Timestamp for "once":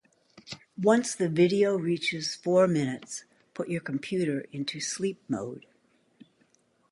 0.81-1.13